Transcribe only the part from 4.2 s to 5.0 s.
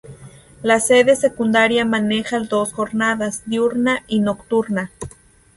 Nocturna.